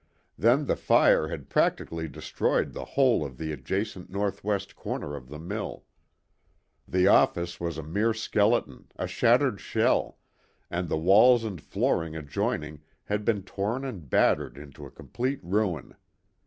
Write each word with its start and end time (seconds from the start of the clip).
Then 0.35 0.65
the 0.65 0.75
fire 0.75 1.27
had 1.27 1.47
practically 1.47 2.07
destroyed 2.07 2.73
the 2.73 2.83
whole 2.97 3.23
of 3.23 3.37
the 3.37 3.51
adjacent 3.51 4.09
northwest 4.09 4.75
corner 4.75 5.15
of 5.15 5.27
the 5.29 5.37
mill. 5.37 5.85
The 6.87 7.05
office 7.07 7.59
was 7.59 7.77
a 7.77 7.83
mere 7.83 8.11
skeleton, 8.15 8.87
a 8.95 9.05
shattered 9.05 9.61
shell, 9.61 10.17
and 10.71 10.89
the 10.89 10.97
walls 10.97 11.43
and 11.43 11.61
flooring 11.61 12.15
adjoining 12.15 12.81
had 13.03 13.23
been 13.23 13.43
torn 13.43 13.85
and 13.85 14.09
battered 14.09 14.57
into 14.57 14.87
a 14.87 14.89
complete 14.89 15.37
ruin. 15.43 15.93